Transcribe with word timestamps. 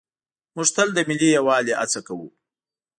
موږ 0.55 0.67
تل 0.75 0.87
د 0.93 0.99
ملي 1.09 1.29
یووالي 1.37 1.73
هڅه 1.79 1.99
کوو. 2.07 2.27